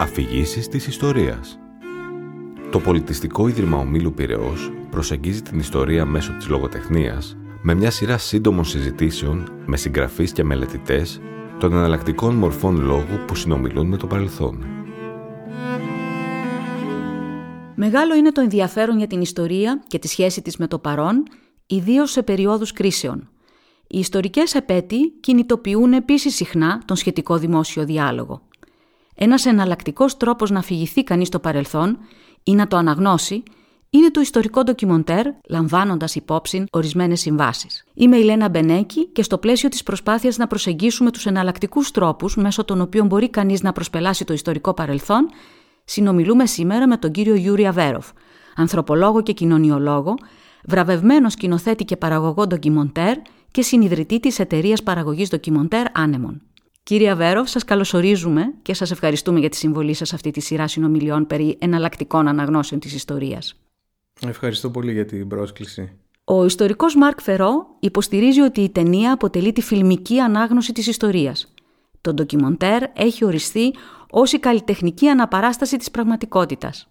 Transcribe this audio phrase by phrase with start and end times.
[0.00, 1.58] Αφηγήσεις της ιστορίας.
[2.70, 8.64] Το Πολιτιστικό Ίδρυμα Ομίλου Πυραιός προσεγγίζει την ιστορία μέσω της λογοτεχνίας με μια σειρά σύντομων
[8.64, 11.20] συζητήσεων με συγγραφείς και μελετητές
[11.58, 14.66] των εναλλακτικών μορφών λόγου που συνομιλούν με το παρελθόν.
[17.74, 21.22] Μεγάλο είναι το ενδιαφέρον για την ιστορία και τη σχέση της με το παρόν,
[21.66, 23.28] ιδίως σε περιόδους κρίσεων.
[23.86, 28.47] Οι ιστορικές επέτειοι κινητοποιούν επίσης συχνά τον σχετικό δημόσιο διάλογο.
[29.20, 31.98] Ένας εναλλακτικός τρόπος να αφηγηθεί κανείς το παρελθόν
[32.42, 33.42] ή να το αναγνώσει
[33.90, 37.84] είναι το ιστορικό ντοκιμοντέρ, λαμβάνοντας υπόψη ορισμένες συμβάσεις.
[37.94, 42.64] Είμαι η Λένα Μπενέκη και στο πλαίσιο της προσπάθειας να προσεγγίσουμε τους εναλλακτικούς τρόπους μέσω
[42.64, 45.28] των οποίων μπορεί κανείς να προσπελάσει το ιστορικό παρελθόν,
[45.84, 48.10] συνομιλούμε σήμερα με τον κύριο Γιούρι Αβέρωφ,
[48.56, 50.14] ανθρωπολόγο και κοινωνιολόγο,
[50.64, 53.16] βραβευμένο σκηνοθέτη και παραγωγό ντοκιμοντέρ
[53.50, 56.42] και συνιδρυτή της εταιρείας παραγωγής ντοκιμοντέρ Άνεμον.
[56.88, 60.68] Κύριε Αβέροφ, σας καλωσορίζουμε και σας ευχαριστούμε για τη συμβολή σας σε αυτή τη σειρά
[60.68, 63.54] συνομιλιών περί εναλλακτικών αναγνώσεων της ιστορίας.
[64.26, 65.92] Ευχαριστώ πολύ για την πρόσκληση.
[66.24, 71.54] Ο ιστορικός Μάρκ Φερό υποστηρίζει ότι η ταινία αποτελεί τη φιλμική ανάγνωση της ιστορίας.
[72.00, 73.74] Το ντοκιμοντέρ έχει οριστεί
[74.10, 76.88] ως η καλλιτεχνική αναπαράσταση της πραγματικότητας.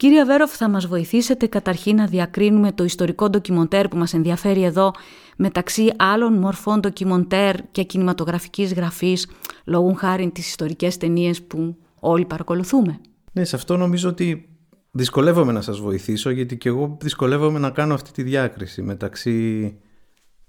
[0.00, 4.90] Κύριε Αβέροφ, θα μας βοηθήσετε καταρχήν να διακρίνουμε το ιστορικό ντοκιμοντέρ που μας ενδιαφέρει εδώ
[5.36, 9.28] μεταξύ άλλων μορφών ντοκιμοντέρ και κινηματογραφικής γραφής,
[9.64, 13.00] λόγω χάρη τις ιστορικές ταινίες που όλοι παρακολουθούμε.
[13.32, 14.48] Ναι, σε αυτό νομίζω ότι
[14.90, 19.76] δυσκολεύομαι να σας βοηθήσω γιατί και εγώ δυσκολεύομαι να κάνω αυτή τη διάκριση μεταξύ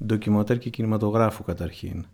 [0.05, 2.05] ντοκιμοντέρ και κινηματογράφου καταρχήν.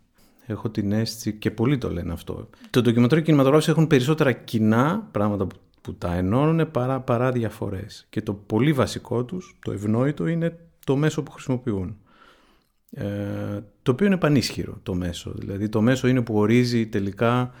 [0.46, 2.48] Έχω την αίσθηση και πολλοί το λένε αυτό.
[2.70, 5.56] Το ντοκιμοντέρ και κινηματογράφος έχουν περισσότερα κοινά πράγματα που
[5.94, 8.06] τα ενώνουν παρά, παρά διαφορές.
[8.10, 11.96] Και το πολύ βασικό τους, το ευνόητο, είναι το μέσο που χρησιμοποιούν.
[12.90, 15.32] Ε, το οποίο είναι πανίσχυρο το μέσο.
[15.36, 17.52] Δηλαδή το μέσο είναι που ορίζει τελικά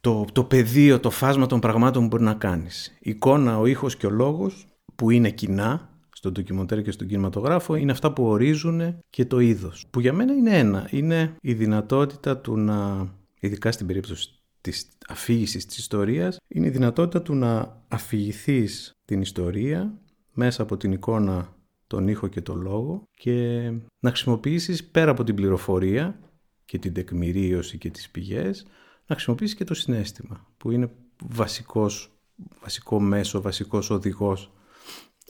[0.00, 2.96] το, το πεδίο, το φάσμα των πραγμάτων που μπορεί να κάνεις.
[3.00, 7.74] Η εικόνα, ο ήχος και ο λόγος που είναι κοινά στον ντοκιμοντέρ και στον κινηματογράφο
[7.74, 9.86] είναι αυτά που ορίζουν και το είδος.
[9.90, 10.88] Που για μένα είναι ένα.
[10.90, 13.08] Είναι η δυνατότητα του να,
[13.40, 14.35] ειδικά στην περίπτωση
[14.70, 19.98] της αφήγησης της ιστορίας, είναι η δυνατότητα του να αφηγηθείς την ιστορία
[20.32, 21.54] μέσα από την εικόνα,
[21.86, 26.18] τον ήχο και τον λόγο και να χρησιμοποιήσεις πέρα από την πληροφορία
[26.64, 28.66] και την τεκμηρίωση και τις πηγές
[29.06, 30.90] να χρησιμοποιήσεις και το συνέστημα που είναι
[31.22, 32.18] βασικός,
[32.62, 34.52] βασικό μέσο, βασικός οδηγός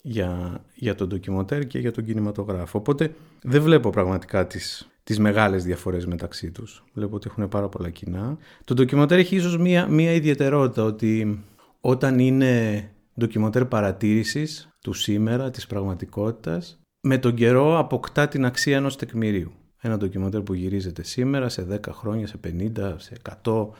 [0.02, 2.78] για, για τον ντοκιμοντέρ και για τον κινηματογράφο.
[2.78, 6.84] Οπότε δεν βλέπω πραγματικά τις, τις μεγάλες διαφορές μεταξύ τους.
[6.93, 8.39] Βλέπω ότι έχουν πάρα πολλά κοινά.
[8.65, 11.44] Το ντοκιμοντέρ έχει ίσως μία, μία ιδιαιτερότητα ότι
[11.81, 12.84] όταν είναι
[13.19, 19.53] ντοκιμοντέρ παρατήρησης του σήμερα, της πραγματικότητας, με τον καιρό αποκτά την αξία ενός τεκμηρίου
[19.87, 23.77] ένα ντοκιμαντέρ που γυρίζεται σήμερα, σε 10 χρόνια, σε 50, σε 100, ε,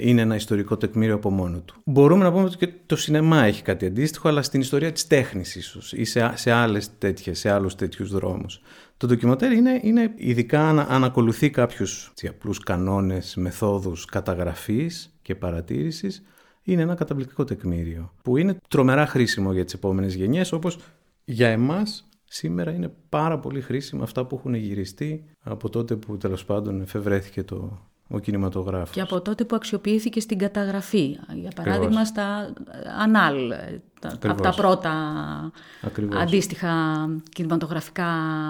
[0.00, 1.74] είναι ένα ιστορικό τεκμήριο από μόνο του.
[1.84, 5.56] Μπορούμε να πούμε ότι και το σινεμά έχει κάτι αντίστοιχο, αλλά στην ιστορία της τέχνης
[5.56, 8.60] ίσως ή σε, σε άλλες τέτοιες, σε άλλους τέτοιους δρόμους.
[8.96, 16.22] Το ντοκιμαντέρ είναι, είναι ειδικά αν, αν ακολουθεί κάποιους απλούς κανόνες, μεθόδους καταγραφής και παρατήρησης,
[16.62, 20.78] είναι ένα καταπληκτικό τεκμήριο που είναι τρομερά χρήσιμο για τις επόμενες γενιές όπως
[21.24, 26.44] για εμάς σήμερα είναι πάρα πολύ χρήσιμα αυτά που έχουν γυριστεί από τότε που τέλος
[26.44, 28.90] πάντων εφευρέθηκε το, ο κινηματογράφος.
[28.90, 31.18] Και από τότε που αξιοποιήθηκε στην καταγραφή.
[31.34, 32.52] Για παράδειγμα στα
[32.98, 33.52] ανάλ,
[34.22, 34.92] από τα πρώτα
[35.82, 36.20] Ακριβώς.
[36.20, 36.72] αντίστοιχα
[37.28, 38.06] κινηματογραφικά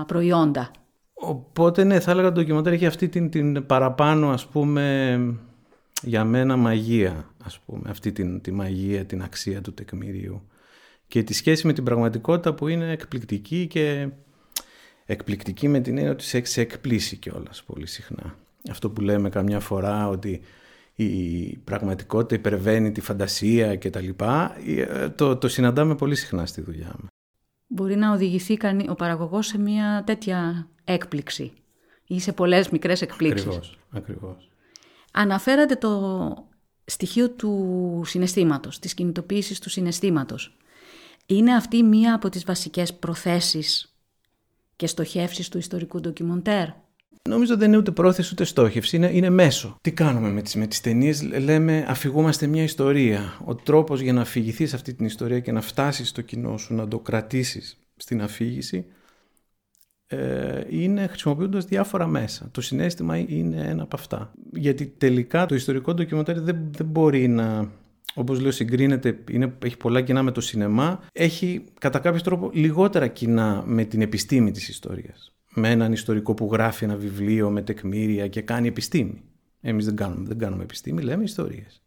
[0.07, 0.71] προϊόντα.
[1.15, 5.19] Οπότε ναι, θα έλεγα το ντοκιμαντέρ έχει αυτή την, την παραπάνω ας πούμε
[6.03, 10.43] για μένα μαγεία, ας πούμε, αυτή την, τη μαγεία, την αξία του τεκμηρίου
[11.09, 14.09] και τη σχέση με την πραγματικότητα που είναι εκπληκτική και
[15.05, 18.35] εκπληκτική με την έννοια ότι σε εκπλήσει κιόλας πολύ συχνά.
[18.71, 20.41] Αυτό που λέμε καμιά φορά ότι
[20.95, 26.61] η πραγματικότητα υπερβαίνει τη φαντασία και τα λοιπά, ε, το, το συναντάμε πολύ συχνά στη
[26.61, 27.07] δουλειά μου.
[27.67, 28.59] Μπορεί να οδηγηθεί
[28.89, 31.53] ο παραγωγός σε μια τέτοια έκπληξη
[32.07, 33.47] ή σε πολλές μικρές εκπλήξεις.
[33.47, 34.51] Ακριβώς, ακριβώς.
[35.13, 36.49] Αναφέρατε το
[36.85, 40.57] στοιχείο του συναισθήματος, της κινητοποίησης του συναισθήματος.
[41.27, 43.95] Είναι αυτή μία από τις βασικές προθέσεις
[44.77, 46.69] και στοχεύσεις του ιστορικού ντοκιμοντέρ;
[47.29, 49.77] Νομίζω δεν είναι ούτε πρόθεση ούτε στόχευση, είναι, είναι μέσο.
[49.81, 53.39] Τι κάνουμε με τις, με τις ταινίες, λέμε αφηγούμαστε μια ιστορία.
[53.45, 56.89] Ο τρόπος για να αφηγηθείς αυτή την ιστορία και να φτάσεις στο κοινό σου, να
[56.89, 58.87] το κρατήσεις στην αφήγηση,
[60.07, 62.49] ε, είναι χρησιμοποιώντα διάφορα μέσα.
[62.51, 64.33] Το συνέστημα είναι ένα από αυτά.
[64.53, 67.71] Γιατί τελικά το ιστορικό ντοκιμοντέρ δεν, δεν μπορεί να
[68.15, 73.07] όπως λέω συγκρίνεται, είναι, έχει πολλά κοινά με το σινεμά, έχει κατά κάποιο τρόπο λιγότερα
[73.07, 75.35] κοινά με την επιστήμη της ιστορίας.
[75.55, 79.23] Με έναν ιστορικό που γράφει ένα βιβλίο με τεκμήρια και κάνει επιστήμη.
[79.61, 81.83] Εμείς δεν κάνουμε, δεν κάνουμε επιστήμη, λέμε ιστορίες.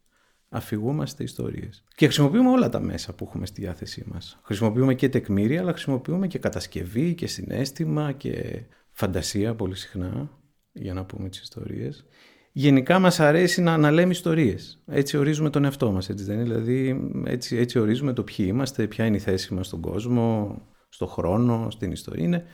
[0.48, 1.84] Αφηγούμαστε ιστορίες.
[1.94, 4.40] Και χρησιμοποιούμε όλα τα μέσα που έχουμε στη διάθεσή μας.
[4.42, 8.62] Χρησιμοποιούμε και τεκμήρια, αλλά χρησιμοποιούμε και κατασκευή και συνέστημα και
[8.92, 10.30] φαντασία πολύ συχνά
[10.72, 12.06] για να πούμε τις ιστορίες.
[12.52, 14.82] Γενικά μας αρέσει να, να λέμε ιστορίες.
[14.86, 18.86] Έτσι ορίζουμε τον εαυτό μας, έτσι δεν είναι; Δηλαδή έτσι, έτσι ορίζουμε το ποιοι είμαστε,
[18.86, 22.24] ποια είναι η θέση μας στον κόσμο, στον χρόνο, στην ιστορία.
[22.24, 22.44] Είναι,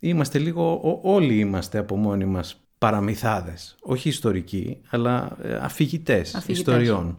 [0.00, 3.76] είμαστε λίγο, όλοι είμαστε από μόνοι μας παραμυθάδες.
[3.80, 7.18] Όχι ιστορικοί, αλλά ε, αφηγητές, ιστοριών.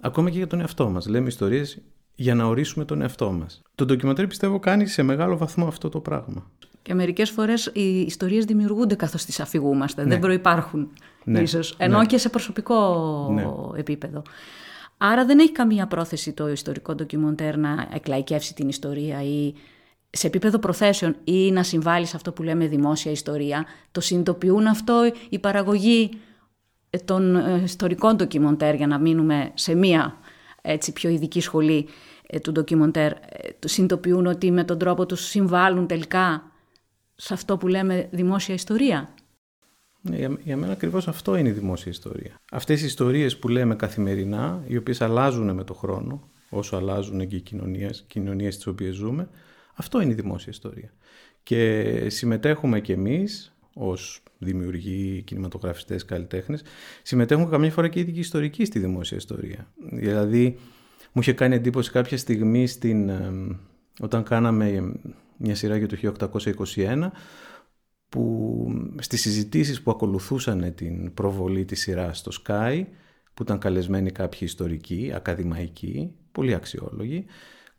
[0.00, 1.06] Ακόμα και για τον εαυτό μας.
[1.06, 1.78] Λέμε ιστορίες
[2.14, 3.62] για να ορίσουμε τον εαυτό μας.
[3.74, 6.50] Το ντοκιμαντέρ πιστεύω κάνει σε μεγάλο βαθμό αυτό το πράγμα.
[6.82, 10.08] Και μερικές φορές οι ιστορίες δημιουργούνται καθώς τις αφηγούμαστε, ναι.
[10.08, 10.88] δεν προϋπάρχουν
[11.24, 11.40] ναι.
[11.40, 12.06] ίσως, ενώ ναι.
[12.06, 13.78] και σε προσωπικό ναι.
[13.78, 14.22] επίπεδο.
[14.96, 19.54] Άρα δεν έχει καμία πρόθεση το ιστορικό ντοκιμαντέρ να εκλαϊκεύσει την ιστορία ή
[20.14, 23.66] σε επίπεδο προθέσεων ή να συμβάλλεις σε αυτό που λέμε δημόσια ιστορία.
[23.92, 26.10] Το συνειδητοποιούν αυτό η παραγωγή
[27.04, 30.16] των ε, ιστορικών ντοκιμοντέρ για να μείνουμε σε μία
[30.62, 31.88] έτσι, πιο ειδική σχολή
[32.26, 33.12] ε, του ντοκιμοντέρ.
[33.58, 36.52] Το συνειδητοποιούν ότι με τον τρόπο τους συμβάλλουν τελικά
[37.14, 39.14] σε αυτό που λέμε δημόσια ιστορία.
[40.00, 42.40] Ναι, για, για μένα ακριβώς αυτό είναι η δημόσια ιστορία.
[42.52, 47.36] Αυτές οι ιστορίες που λέμε καθημερινά, οι οποίες αλλάζουν με το χρόνο, όσο αλλάζουν και
[47.36, 49.28] οι κοινωνίες, κοινωνίες τις οποίες ζούμε,
[49.82, 50.92] αυτό είναι η δημόσια ιστορία.
[51.42, 56.62] Και συμμετέχουμε κι εμείς ως δημιουργοί, κινηματογραφιστές, καλλιτέχνες,
[57.02, 59.72] συμμετέχουμε καμιά φορά και οι ειδικοί ιστορικοί στη δημόσια ιστορία.
[59.90, 60.58] Δηλαδή,
[61.12, 63.10] μου είχε κάνει εντύπωση κάποια στιγμή στην,
[64.00, 64.92] όταν κάναμε
[65.36, 65.96] μια σειρά για το
[66.74, 67.10] 1821
[68.08, 68.66] που
[68.98, 72.84] στις συζητήσεις που ακολουθούσαν την προβολή της σειράς στο Sky
[73.34, 77.24] που ήταν καλεσμένοι κάποιοι ιστορικοί, ακαδημαϊκοί, πολύ αξιόλογοι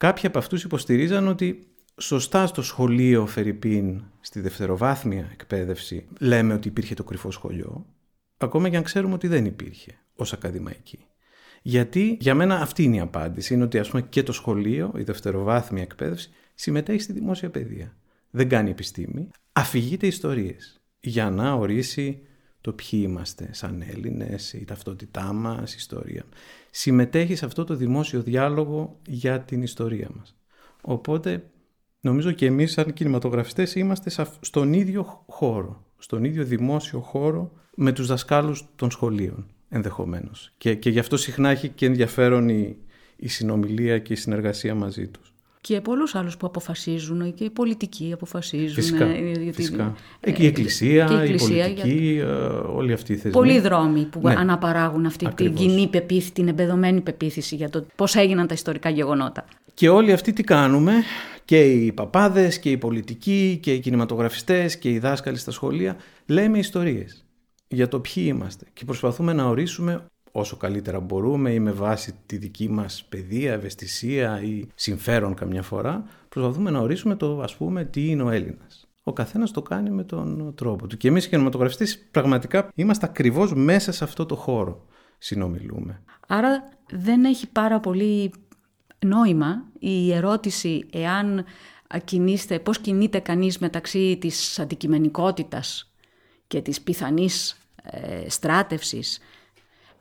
[0.03, 1.67] κάποιοι από αυτούς υποστηρίζαν ότι
[1.97, 7.85] σωστά στο σχολείο Φερρυπίν στη δευτεροβάθμια εκπαίδευση λέμε ότι υπήρχε το κρυφό σχολείο
[8.37, 11.05] ακόμα και αν ξέρουμε ότι δεν υπήρχε ως ακαδημαϊκή.
[11.61, 13.53] Γιατί για μένα αυτή είναι η απάντηση.
[13.53, 17.95] Είναι ότι ας πούμε και το σχολείο, η δευτεροβάθμια εκπαίδευση, συμμετέχει στη δημόσια παιδεία.
[18.29, 19.29] Δεν κάνει επιστήμη.
[19.53, 22.21] Αφηγείται ιστορίες για να ορίσει
[22.61, 26.23] το ποιοι είμαστε σαν Έλληνες, η ταυτότητά μας, η ιστορία.
[26.71, 30.35] Συμμετέχει σε αυτό το δημόσιο διάλογο για την ιστορία μας.
[30.81, 31.43] Οπότε
[32.03, 38.07] νομίζω και εμείς σαν κινηματογραφιστές είμαστε στον ίδιο χώρο, στον ίδιο δημόσιο χώρο με τους
[38.07, 40.51] δασκάλους των σχολείων ενδεχομένως.
[40.57, 42.77] Και, και γι' αυτό συχνά έχει και ενδιαφέρον η,
[43.15, 45.32] η συνομιλία και η συνεργασία μαζί τους.
[45.67, 48.73] Και πολλούς άλλους που αποφασίζουν και οι πολιτικοί αποφασίζουν.
[48.73, 49.05] Φυσικά.
[49.05, 49.95] Ε, φυσικά.
[50.19, 52.23] Ε, και η Εκκλησία, και η, εκκλησία, η πολιτική, για...
[52.23, 52.27] Ε,
[52.75, 53.31] όλοι αυτοί οι θεσμοί.
[53.31, 54.33] Πολλοί δρόμοι που ναι.
[54.37, 55.59] αναπαράγουν αυτή Ακριβώς.
[55.59, 59.45] την κοινή πεποίθηση, την εμπεδομένη πεποίθηση για το πώς έγιναν τα ιστορικά γεγονότα.
[59.73, 60.93] Και όλοι αυτοί τι κάνουμε,
[61.45, 65.95] και οι παπάδες και οι πολιτικοί και οι κινηματογραφιστές και οι δάσκαλοι στα σχολεία,
[66.25, 67.25] λέμε ιστορίες
[67.67, 72.37] για το ποιοι είμαστε και προσπαθούμε να ορίσουμε όσο καλύτερα μπορούμε ή με βάση τη
[72.37, 78.09] δική μας παιδεία, ευαισθησία ή συμφέρον καμιά φορά, προσπαθούμε να ορίσουμε το ας πούμε τι
[78.09, 78.87] είναι ο Έλληνας.
[79.03, 80.97] Ο καθένας το κάνει με τον τρόπο του.
[80.97, 84.85] Και εμείς οι κινηματογραφιστές πραγματικά είμαστε ακριβώς μέσα σε αυτό το χώρο
[85.17, 86.01] συνομιλούμε.
[86.27, 88.33] Άρα δεν έχει πάρα πολύ
[89.05, 91.45] νόημα η ερώτηση εάν
[92.03, 95.93] κινείστε, πώς κινείται κανείς μεταξύ της αντικειμενικότητας
[96.47, 99.19] και της πιθανής ε, στράτευσης,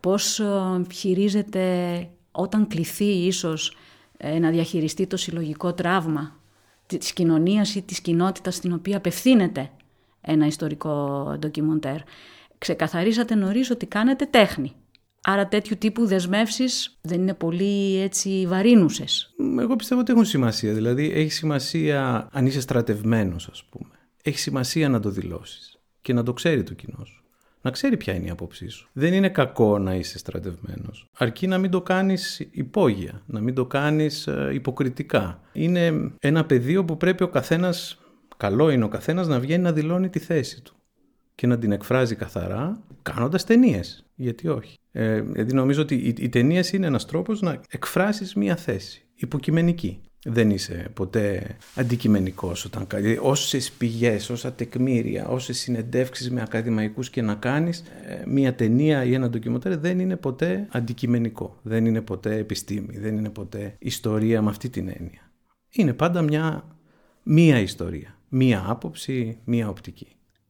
[0.02, 0.46] πώς ε,
[0.92, 3.76] χειρίζεται όταν κληθεί ίσως
[4.16, 6.40] ε, να διαχειριστεί το συλλογικό τραύμα
[6.86, 9.70] της κοινωνίας ή της κοινότητας στην οποία απευθύνεται
[10.20, 11.96] ένα ιστορικό ντοκιμοντέρ.
[12.58, 14.72] Ξεκαθαρίσατε νωρίς ότι κάνετε τέχνη.
[15.22, 19.34] Άρα τέτοιου τύπου δεσμεύσεις δεν είναι πολύ έτσι βαρύνουσες.
[19.60, 20.72] Εγώ πιστεύω ότι έχουν σημασία.
[20.72, 23.94] Δηλαδή έχει σημασία αν είσαι στρατευμένος ας πούμε.
[24.22, 27.21] Έχει σημασία να το δηλώσεις και να το ξέρει το κοινό σου.
[27.62, 28.88] Να ξέρει ποια είναι η άποψή σου.
[28.92, 31.10] Δεν είναι κακό να είσαι στρατευμένος.
[31.16, 35.40] Αρκεί να μην το κάνεις υπόγεια, να μην το κάνεις ε, υποκριτικά.
[35.52, 37.98] Είναι ένα πεδίο που πρέπει ο καθένας,
[38.36, 40.74] καλό είναι ο καθένας να βγαίνει να δηλώνει τη θέση του
[41.34, 44.06] και να την εκφράζει καθαρά κάνοντας ταινίες.
[44.14, 44.78] Γιατί όχι.
[44.92, 50.00] Ε, δηλαδή νομίζω ότι οι, οι ταινίες είναι ένας τρόπος να εκφράσεις μία θέση, υποκειμενική.
[50.24, 53.18] Δεν είσαι ποτέ αντικειμενικός όταν κάνεις.
[53.22, 59.14] Όσες πηγές, όσα τεκμήρια, όσες συνεντεύξεις με ακαδημαϊκούς και να κάνεις ε, μία ταινία ή
[59.14, 61.58] ένα ντοκιμοντέρ δεν είναι ποτέ αντικειμενικό.
[61.62, 65.30] Δεν είναι ποτέ επιστήμη, δεν είναι ποτέ ιστορία με αυτή την έννοια.
[65.70, 66.64] Είναι πάντα μια
[67.22, 70.06] μία ιστορία, μία άποψη, μία οπτική.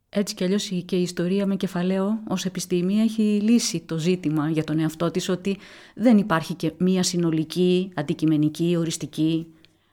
[0.08, 4.64] Έτσι κι αλλιώς και η ιστορία με κεφαλαίο ως επιστήμη έχει λύσει το ζήτημα για
[4.64, 5.56] τον εαυτό της ότι
[5.94, 9.46] δεν υπάρχει και μία συνολική, αντικειμενική, οριστική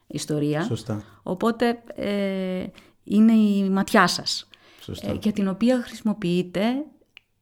[0.09, 0.63] ιστορία.
[0.63, 1.03] Σωστά.
[1.23, 2.65] Οπότε ε,
[3.03, 4.49] είναι η ματιά σας
[4.81, 5.09] Σωστά.
[5.09, 6.61] Ε, για την οποία χρησιμοποιείτε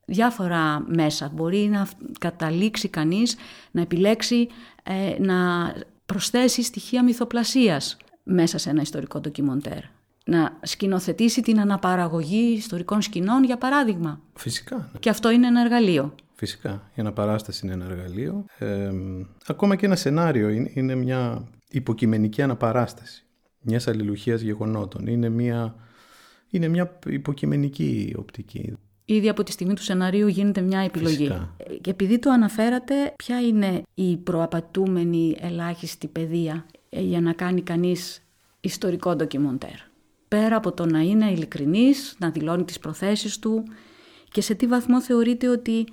[0.06, 1.32] διάφορα μέσα.
[1.34, 1.88] Μπορεί να
[2.20, 3.36] καταλήξει κανείς
[3.72, 4.48] να επιλέξει
[4.84, 5.74] ε, να
[6.06, 9.82] προσθέσει στοιχεία μυθοπλασίας μέσα σε ένα ιστορικό ντοκιμοντέρ.
[10.26, 14.22] Να σκηνοθετήσει την αναπαραγωγή ιστορικών σκηνών, για παράδειγμα.
[14.34, 14.76] Φυσικά.
[14.76, 15.00] Ναι.
[15.00, 16.16] Και αυτό είναι ένα εργαλείο.
[16.36, 16.90] Φυσικά.
[16.96, 18.46] Η αναπαράσταση είναι ένα εργαλείο.
[18.58, 18.92] Ε,
[19.48, 23.26] ακόμα και ένα σενάριο είναι, είναι μια υποκειμενική αναπαράσταση
[23.62, 25.08] μιας αλληλουχίας γεγονότων.
[25.08, 25.76] Είναι μια,
[26.50, 28.74] είναι μια υποκειμενική οπτική.
[29.06, 31.16] Ήδη από τη στιγμή του σενάριου γίνεται μια επιλογή.
[31.16, 31.56] Φυσικά.
[31.82, 38.22] Και επειδή το αναφέρατε, ποια είναι η προαπατούμενη ελάχιστη παιδεία ε, για να κάνει κανείς
[38.60, 39.86] ιστορικό ντοκιμοντέρ;
[40.28, 43.64] Πέρα από το να είναι ειλικρινής, να δηλώνει τις προθέσεις του
[44.32, 45.88] και σε τι βαθμό θεωρείτε ότι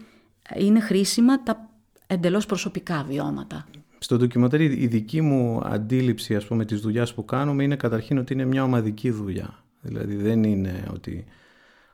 [0.56, 1.70] είναι χρήσιμα τα
[2.06, 3.66] εντελώς προσωπικά βιώματα;
[4.04, 8.32] Στο ντοκιμοντέρ η δική μου αντίληψη ας πούμε της δουλειάς που κάνουμε είναι καταρχήν ότι
[8.32, 9.64] είναι μια ομαδική δουλειά.
[9.80, 11.24] Δηλαδή δεν είναι ότι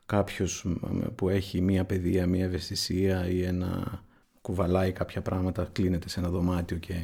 [0.06, 0.66] κάποιος
[1.14, 4.02] που έχει μία παιδεία, μία ευαισθησία ή ένα
[4.40, 6.94] κουβαλάει κάποια πράγματα, κλείνεται σε ένα δωμάτιο και,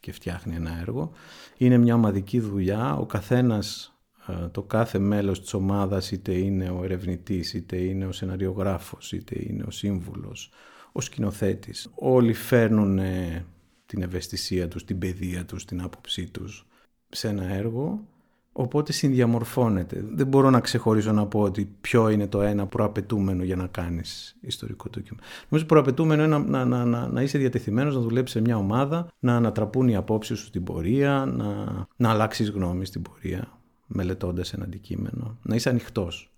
[0.00, 1.12] και φτιάχνει ένα έργο.
[1.56, 6.84] Είναι μια ομαδική δουλειά, ο καθένας, ε, το κάθε μέλος της ομάδας, είτε είναι ο
[6.84, 10.50] ερευνητής, είτε είναι ο σεναριογράφος, είτε είναι ο σύμβουλος,
[10.92, 11.90] ο σκηνοθέτης.
[11.94, 13.44] Όλοι φέρνουν ε,
[13.90, 16.66] την ευαισθησία τους, την παιδεία τους, την άποψή τους
[17.08, 18.08] σε ένα έργο
[18.52, 20.04] Οπότε συνδιαμορφώνεται.
[20.10, 24.36] Δεν μπορώ να ξεχωρίσω να πω ότι ποιο είναι το ένα προαπαιτούμενο για να κάνεις
[24.40, 25.28] ιστορικό ντοκιμαντέρ.
[25.48, 29.36] Νομίζω προαπαιτούμενο είναι να, να, να, να είσαι διατεθειμένος να δουλέψεις σε μια ομάδα, να
[29.36, 31.64] ανατραπούν οι απόψεις σου στην πορεία, να,
[31.96, 35.38] να αλλάξεις γνώμη στην πορεία, μελετώντας ένα αντικείμενο.
[35.42, 36.32] Να είσαι ανοιχτός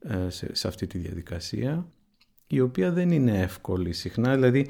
[0.00, 1.86] ε, σε, σε αυτή τη διαδικασία,
[2.46, 4.34] η οποία δεν είναι εύκολη συχνά.
[4.34, 4.68] Δηλαδή,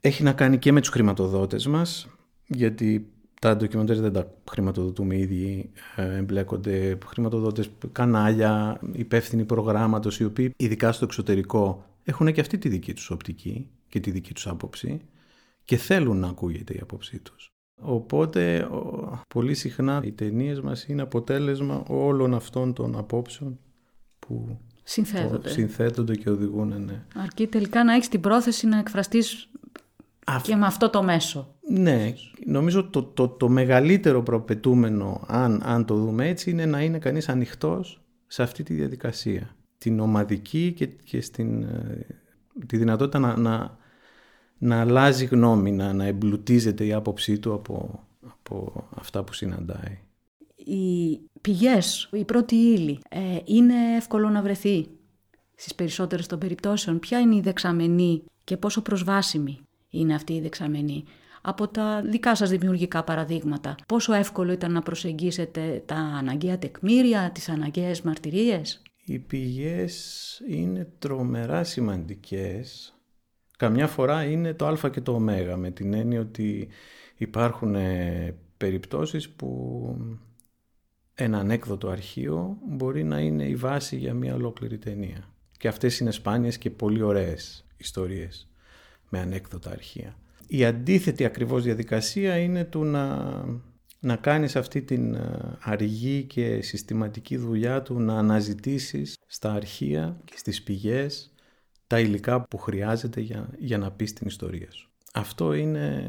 [0.00, 2.08] έχει να κάνει και με τους χρηματοδότες μας,
[2.46, 10.54] γιατί τα ντοκιμαντέρ δεν τα χρηματοδοτούμε ήδη, ε, εμπλέκονται χρηματοδότες, κανάλια, υπεύθυνοι προγράμματος, οι οποίοι
[10.56, 15.00] ειδικά στο εξωτερικό έχουν και αυτή τη δική τους οπτική και τη δική τους άποψη
[15.64, 17.48] και θέλουν να ακούγεται η άποψή τους.
[17.80, 18.68] Οπότε
[19.28, 23.58] πολύ συχνά οι ταινίες μας είναι αποτέλεσμα όλων αυτών των απόψεων
[24.18, 26.84] που συνθέτονται, συνθέτονται και οδηγούν.
[26.84, 27.02] Ναι.
[27.14, 29.48] Αρκεί τελικά να έχεις την πρόθεση να εκφραστείς
[30.42, 31.54] και με αυτό το μέσο.
[31.70, 32.14] Ναι,
[32.46, 37.28] νομίζω το, το, το μεγαλύτερο προπετούμενο, αν, αν το δούμε έτσι, είναι να είναι κανείς
[37.28, 39.56] ανοιχτός σε αυτή τη διαδικασία.
[39.78, 42.06] Την ομαδική και, και στην, ε,
[42.66, 43.78] τη δυνατότητα να, να,
[44.58, 49.98] να αλλάζει γνώμη, να, να εμπλουτίζεται η άποψή του από, από αυτά που συναντάει.
[50.64, 54.88] Οι πηγές, η πρώτη ύλη, ε, είναι εύκολο να βρεθεί
[55.54, 59.60] στις περισσότερες των περιπτώσεων; Ποια είναι η δεξαμενή και πόσο προσβάσιμη;
[59.90, 61.04] Είναι αυτή η δεξαμενή.
[61.42, 67.48] Από τα δικά σας δημιουργικά παραδείγματα, πόσο εύκολο ήταν να προσεγγίσετε τα αναγκαία τεκμήρια, τις
[67.48, 72.94] αναγκαίες μαρτυρίες; Οι πηγές είναι τρομερά σημαντικές.
[73.56, 75.18] Καμιά φορά είναι το α και το ω,
[75.56, 76.68] με την έννοια ότι
[77.16, 79.48] υπάρχουν ε, περιπτώσεις που
[81.14, 85.34] ένα ανέκδοτο αρχείο μπορεί να είναι η βάση για μια ολόκληρη ταινία.
[85.58, 88.49] Και αυτές είναι σπάνιες και πολύ ωραίες ιστορίες
[89.10, 90.16] με ανέκδοτα αρχεία.
[90.46, 93.34] Η αντίθετη ακριβώς διαδικασία είναι του να,
[94.00, 100.34] να κάνεις αυτή την ε, αργή και συστηματική δουλειά του να αναζητήσεις στα αρχεία και
[100.36, 101.32] στις πηγές
[101.86, 104.90] τα υλικά που χρειάζεται για, για να πεις την ιστορία σου.
[105.12, 106.04] Αυτό είναι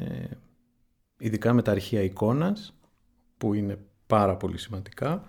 [1.20, 2.74] ειδικά με τα αρχεία εικόνας
[3.38, 3.78] που είναι
[4.08, 5.24] πάρα πολύ σημαντικά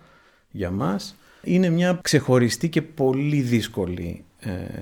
[0.51, 1.17] για μας.
[1.43, 4.32] Είναι μια ξεχωριστή και πολύ δύσκολη ε,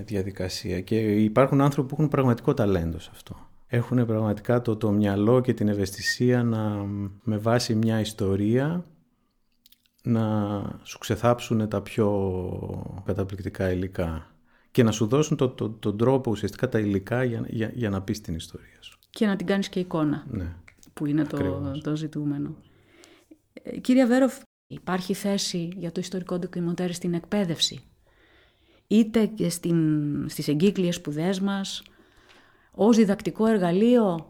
[0.05, 3.37] διαδικασία και υπάρχουν άνθρωποι που έχουν πραγματικό ταλέντο σε αυτό.
[3.67, 6.85] Έχουν πραγματικά το, το μυαλό και την ευαισθησία να
[7.23, 8.85] με βάση μια ιστορία
[10.02, 14.35] να σου ξεθάψουν τα πιο καταπληκτικά υλικά
[14.71, 18.02] και να σου δώσουν το, το, τον τρόπο ουσιαστικά τα υλικά για, για, για να
[18.02, 18.99] πεις την ιστορία σου.
[19.11, 20.55] Και να την κάνεις και εικόνα, ναι.
[20.93, 22.57] που είναι το, το ζητούμενο.
[23.52, 27.81] Ε, κύριε Βέροφ, υπάρχει θέση για το ιστορικό ντοκιμοντέρ στην εκπαίδευση;
[28.92, 29.78] Είτε και στην,
[30.28, 31.82] στις εγκύκλειες σπουδές μας,
[32.70, 34.26] ως διδακτικό εργαλείο,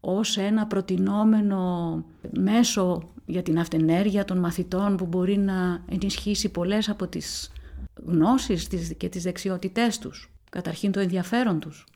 [0.00, 7.06] ως ένα προτινόμενο μέσο για την αυτενέργεια των μαθητών που μπορεί να ενισχύσει πολλές από
[7.06, 7.52] τις
[8.06, 11.86] γνώσεις και τις δεξιότητές τους, καταρχήν το ενδιαφέρον τους.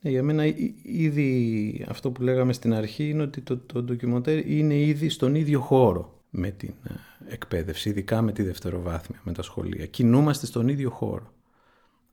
[0.00, 0.44] Ναι, για μένα
[0.82, 5.60] ήδη αυτό που λέγαμε στην αρχή είναι ότι το, το ντοκιμοντέρ είναι ήδη στον ίδιο
[5.60, 6.92] χώρο με την ε,
[7.32, 9.86] εκπαίδευση, ειδικά με τη δευτεροβάθμια, με τα σχολεία.
[9.86, 11.32] Κινούμαστε στον ίδιο χώρο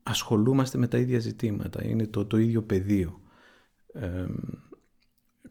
[0.04, 3.22] ασχολούμαστε με τα ίδια ζητήματα, είναι το, το ίδιο πεδίο.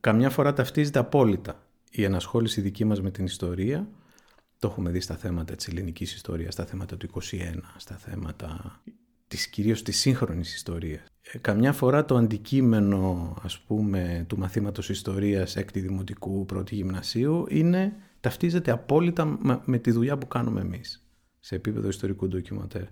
[0.00, 3.88] καμιά φορά ταυτίζεται απόλυτα η ενασχόληση δική μας με την ιστορία.
[4.58, 7.16] Το έχουμε δει στα θέματα της ελληνικής ιστορίας, στα θέματα του 21,
[7.76, 8.80] στα θέματα
[9.28, 11.02] της κυρίως της σύγχρονης ιστορίας.
[11.20, 17.96] Ε, καμιά φορά το αντικείμενο ας πούμε του μαθήματος ιστορίας έκτη δημοτικού πρώτη γυμνασίου είναι,
[18.20, 21.09] ταυτίζεται απόλυτα με τη δουλειά που κάνουμε εμείς
[21.40, 22.84] σε επίπεδο ιστορικού ντοκιμαντέρ.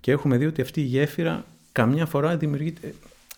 [0.00, 2.94] Και έχουμε δει ότι αυτή η γέφυρα καμιά φορά δημιουργείται,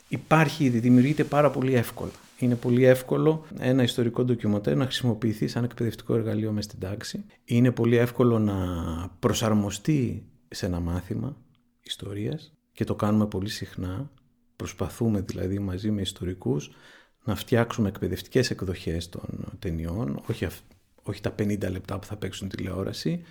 [0.08, 2.10] υπάρχει ήδη, δημιουργείται πάρα πολύ εύκολα.
[2.38, 7.24] Είναι πολύ εύκολο ένα ιστορικό ντοκιμαντέρ να χρησιμοποιηθεί σαν εκπαιδευτικό εργαλείο μέσα στην τάξη.
[7.44, 8.56] Είναι πολύ εύκολο να
[9.18, 11.36] προσαρμοστεί σε ένα μάθημα
[11.80, 14.10] ιστορίας και το κάνουμε πολύ συχνά.
[14.56, 16.70] Προσπαθούμε δηλαδή μαζί με ιστορικούς
[17.24, 20.46] να φτιάξουμε εκπαιδευτικές εκδοχές των ταινιών, όχι,
[21.02, 23.24] όχι τα 50 λεπτά που θα παίξουν τηλεόραση,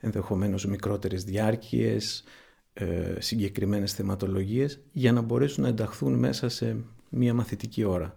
[0.00, 2.24] ενδεχομένως μικρότερες διάρκειες,
[2.72, 6.76] ε, συγκεκριμένες θεματολογίες για να μπορέσουν να ενταχθούν μέσα σε
[7.08, 8.16] μία μαθητική ώρα.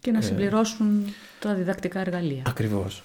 [0.00, 1.04] Και να ε, συμπληρώσουν
[1.40, 2.42] τα διδακτικά εργαλεία.
[2.46, 3.02] Ακριβώς.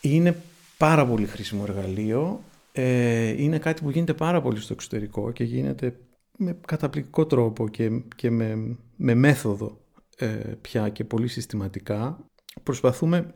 [0.00, 0.36] Είναι
[0.76, 2.42] πάρα πολύ χρήσιμο εργαλείο.
[2.72, 5.96] Ε, είναι κάτι που γίνεται πάρα πολύ στο εξωτερικό και γίνεται
[6.36, 9.80] με καταπληκτικό τρόπο και, και με, με μέθοδο
[10.16, 10.26] ε,
[10.60, 12.18] πια και πολύ συστηματικά.
[12.62, 13.34] Προσπαθούμε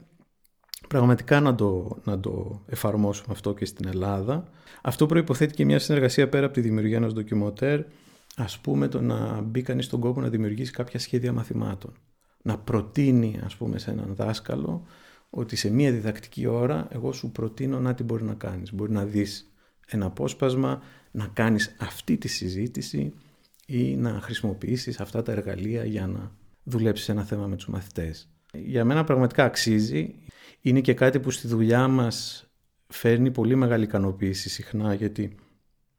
[0.88, 4.48] πραγματικά να το, να το εφαρμόσουμε αυτό και στην Ελλάδα.
[4.82, 7.80] Αυτό προϋποθέτει και μια συνεργασία πέρα από τη δημιουργία ενός ντοκιμοτέρ,
[8.36, 11.92] ας πούμε το να μπει κανείς στον κόπο να δημιουργήσει κάποια σχέδια μαθημάτων.
[12.42, 14.86] Να προτείνει ας πούμε σε έναν δάσκαλο
[15.30, 18.74] ότι σε μια διδακτική ώρα εγώ σου προτείνω να τι μπορεί να κάνεις.
[18.74, 19.52] Μπορεί να δεις
[19.86, 23.12] ένα απόσπασμα, να κάνεις αυτή τη συζήτηση
[23.66, 28.33] ή να χρησιμοποιήσεις αυτά τα εργαλεία για να δουλέψεις ένα θέμα με τους μαθητές.
[28.54, 30.14] Για μένα πραγματικά αξίζει
[30.60, 32.48] είναι και κάτι που στη δουλειά μας
[32.86, 35.34] φέρνει πολύ μεγάλη ικανοποίηση συχνά γιατί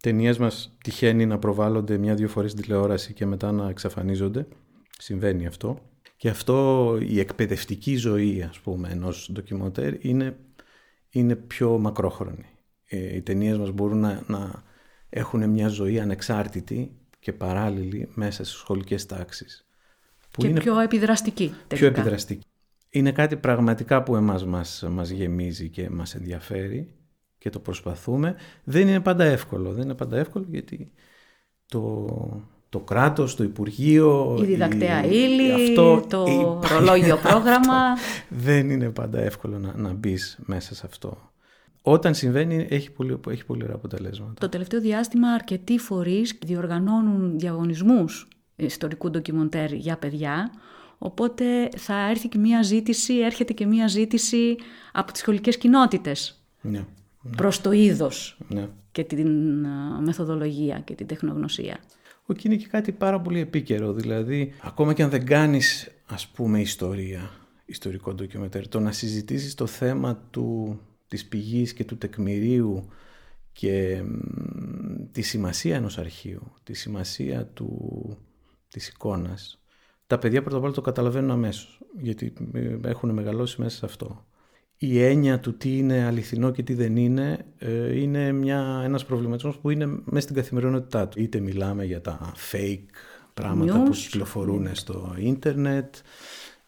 [0.01, 4.47] ταινίες μας τυχαίνει να προβάλλονται μια-δύο φορές στην τηλεόραση και μετά να εξαφανίζονται.
[4.97, 5.79] Συμβαίνει αυτό.
[6.17, 10.37] Και αυτό η εκπαιδευτική ζωή ας πούμε ενός ντοκιμοτέρ είναι,
[11.09, 12.45] είναι πιο μακρόχρονη.
[12.85, 14.63] Ε, οι ταινίες μας μπορούν να, να
[15.09, 19.64] έχουν μια ζωή ανεξάρτητη και παράλληλη μέσα στις σχολικές τάξεις.
[20.37, 21.53] Και πιο επιδραστική.
[21.67, 21.75] Τελικά.
[21.75, 22.45] Πιο επιδραστική
[22.97, 26.93] είναι κάτι πραγματικά που εμάς μας, μας γεμίζει και μας ενδιαφέρει
[27.37, 28.35] και το προσπαθούμε.
[28.63, 29.71] Δεν είναι πάντα εύκολο.
[29.71, 30.91] Δεν είναι πάντα εύκολο γιατί
[31.67, 32.07] το,
[32.69, 34.37] το κράτος, το Υπουργείο...
[34.41, 36.67] Η διδακτέα ύλη, αυτό, το η...
[36.73, 37.95] ρολόγιο πρόγραμμα.
[38.29, 41.31] δεν είναι πάντα εύκολο να, να μπεις μέσα σε αυτό.
[41.81, 44.33] Όταν συμβαίνει έχει πολύ, έχει πολύ ωραία αποτελέσματα.
[44.39, 50.51] Το τελευταίο διάστημα αρκετοί φορείς διοργανώνουν διαγωνισμούς ιστορικού ντοκιμοντέρ για παιδιά
[50.97, 54.55] Οπότε θα έρθει και μία ζήτηση, έρχεται και μία ζήτηση
[54.91, 56.85] από τις σχολικές κοινότητες ναι,
[57.21, 57.35] ναι.
[57.35, 58.69] προς το είδος ναι.
[58.91, 59.29] και την
[60.03, 61.77] μεθοδολογία και την τεχνογνωσία.
[62.25, 63.93] Όχι, είναι και κάτι πάρα πολύ επίκαιρο.
[63.93, 67.31] Δηλαδή, ακόμα και αν δεν κάνεις, ας πούμε, ιστορία,
[67.65, 72.89] ιστορικό ντοκιμετέρ, το να συζητήσεις το θέμα του, της πηγής και του τεκμηρίου
[73.51, 74.03] και
[75.11, 78.17] τη σημασία ενός αρχείου, τη σημασία του,
[78.69, 79.59] της εικόνας,
[80.07, 84.25] τα παιδιά πρώτα απ' όλα το καταλαβαίνουν αμέσως, γιατί ε, έχουν μεγαλώσει μέσα σε αυτό.
[84.77, 89.57] Η έννοια του τι είναι αληθινό και τι δεν είναι, ε, είναι μια, ένας προβληματισμός
[89.57, 91.21] που είναι μέσα στην καθημερινότητά του.
[91.21, 92.85] Είτε μιλάμε για τα fake
[93.33, 95.95] πράγματα που κυκλοφορούν στο ίντερνετ,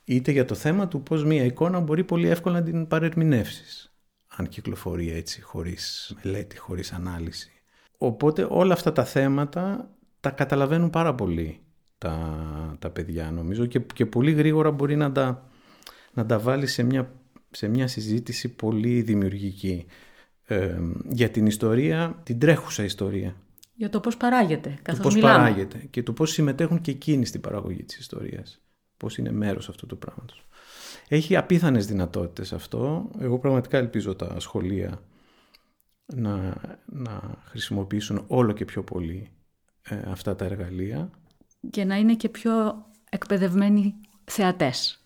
[0.04, 3.94] είτε για το θέμα του πώς μια εικόνα μπορεί πολύ εύκολα να την παρερμηνεύσεις,
[4.28, 7.52] αν κυκλοφορεί έτσι, χωρίς μελέτη, χωρίς ανάλυση.
[7.98, 11.62] Οπότε όλα αυτά τα θέματα τα καταλαβαίνουν πάρα πολύ
[11.98, 15.50] τα, τα παιδιά νομίζω και, και πολύ γρήγορα μπορεί να τα,
[16.14, 17.14] να τα βάλεις σε μια,
[17.52, 19.86] σε μια συζήτηση πολύ δημιουργική
[20.46, 20.80] ε,
[21.10, 23.36] για την ιστορία, την τρέχουσα ιστορία.
[23.74, 27.42] Για το πώς παράγεται, καθώς το πώς παράγεται και το πώς συμμετέχουν και εκείνοι στην
[27.42, 28.62] παραγωγή της ιστορίας.
[28.98, 30.48] Πώς είναι μέρος αυτού του πράγματος.
[31.08, 33.10] Έχει απίθανες δυνατότητες αυτό.
[33.20, 35.02] Εγώ πραγματικά ελπίζω τα σχολεία
[36.06, 39.32] να, να χρησιμοποιήσουν όλο και πιο πολύ
[39.82, 41.10] ε, αυτά τα εργαλεία
[41.70, 45.02] και να είναι και πιο εκπαιδευμένοι θεατές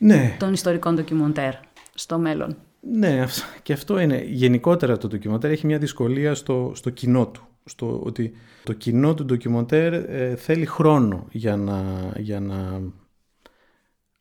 [0.00, 0.36] ναι.
[0.38, 1.54] των ιστορικών ντοκιμοντέρ
[1.94, 2.56] στο μέλλον.
[2.80, 3.24] Ναι,
[3.62, 4.22] και αυτό είναι.
[4.24, 7.44] Γενικότερα το ντοκιμοντέρ έχει μια δυσκολία στο, στο κοινό του.
[7.64, 8.32] Στο ότι
[8.64, 11.82] το κοινό του ντοκιμοντέρ ε, θέλει χρόνο για να,
[12.16, 12.80] για να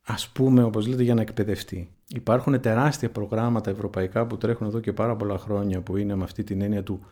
[0.04, 1.90] ας πούμε όπως λέτε για να εκπαιδευτεί.
[2.08, 6.44] Υπάρχουν τεράστια προγράμματα ευρωπαϊκά που τρέχουν εδώ και πάρα πολλά χρόνια που είναι με αυτή
[6.44, 7.06] την έννοια του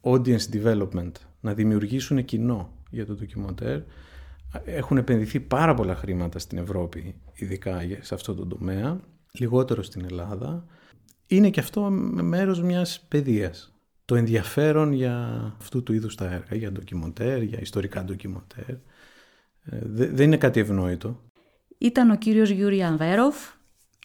[0.00, 3.80] audience development, να δημιουργήσουν κοινό για το ντοκιμοντέρ.
[4.64, 9.00] Έχουν επενδυθεί πάρα πολλά χρήματα στην Ευρώπη, ειδικά σε αυτό το τομέα,
[9.32, 10.66] λιγότερο στην Ελλάδα.
[11.26, 11.90] Είναι και αυτό
[12.22, 13.74] μέρος μιας παιδείας.
[14.04, 18.70] Το ενδιαφέρον για αυτού του είδους τα έργα, για ντοκιμοντέρ, για ιστορικά ντοκιμοντέρ,
[19.64, 21.20] ε, δεν είναι κάτι ευνόητο.
[21.78, 23.36] Ήταν ο κύριος Γιούρι Αβέρωφ,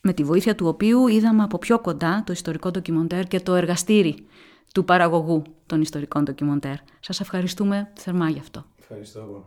[0.03, 4.15] με τη βοήθεια του οποίου είδαμε από πιο κοντά το ιστορικό ντοκιμοντέρ και το εργαστήρι
[4.73, 6.75] του παραγωγού των ιστορικών ντοκιμοντέρ.
[6.99, 8.65] Σας ευχαριστούμε θερμά γι' αυτό.
[8.91, 9.45] Ευχαριστώ εγώ.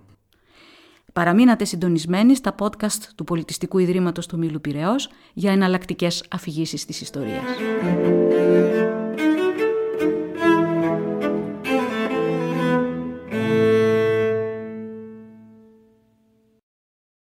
[1.12, 7.42] Παραμείνατε συντονισμένοι στα podcast του Πολιτιστικού Ιδρύματος του Μήλου Πυραιός για εναλλακτικές αφηγήσεις της ιστορίας.